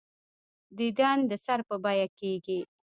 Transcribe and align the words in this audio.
دیدن 0.77 1.17
د 1.29 1.31
سر 1.45 1.59
په 1.67 1.75
بیعه 1.83 2.07
کېږي. 2.19 2.59